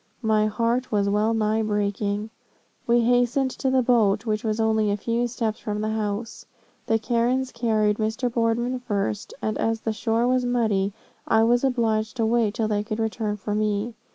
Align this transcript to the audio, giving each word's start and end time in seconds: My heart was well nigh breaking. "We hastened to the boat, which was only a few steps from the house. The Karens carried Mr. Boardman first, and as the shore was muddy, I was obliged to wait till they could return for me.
My 0.23 0.47
heart 0.47 0.91
was 0.91 1.07
well 1.09 1.35
nigh 1.35 1.61
breaking. 1.61 2.31
"We 2.87 3.01
hastened 3.01 3.51
to 3.51 3.69
the 3.69 3.83
boat, 3.83 4.25
which 4.25 4.43
was 4.43 4.59
only 4.59 4.89
a 4.89 4.97
few 4.97 5.27
steps 5.27 5.59
from 5.59 5.81
the 5.81 5.91
house. 5.91 6.43
The 6.87 6.97
Karens 6.97 7.51
carried 7.51 7.99
Mr. 7.99 8.27
Boardman 8.33 8.79
first, 8.79 9.31
and 9.43 9.59
as 9.59 9.81
the 9.81 9.93
shore 9.93 10.27
was 10.27 10.43
muddy, 10.43 10.91
I 11.27 11.43
was 11.43 11.63
obliged 11.63 12.17
to 12.17 12.25
wait 12.25 12.55
till 12.55 12.67
they 12.67 12.81
could 12.83 12.97
return 12.97 13.37
for 13.37 13.53
me. 13.53 13.93